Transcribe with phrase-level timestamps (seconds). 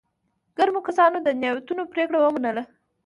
[0.57, 2.63] ګرمو کسانو د نياوتون پرېکړه ومنله.